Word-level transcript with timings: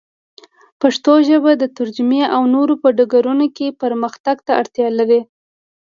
پښتو 0.81 1.13
ژبه 1.27 1.51
د 1.57 1.63
ترجمې 1.77 2.21
او 2.35 2.41
نورو 2.53 2.73
په 2.83 2.89
ډګرونو 2.97 3.45
کې 3.55 3.77
پرمختګ 3.81 4.37
ته 4.45 4.51
اړتیا 4.61 4.87
لري. 4.99 5.21